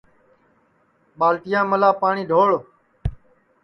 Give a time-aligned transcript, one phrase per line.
[1.17, 2.49] ٻالٹیا میلا پاٹؔی ڈھوڑ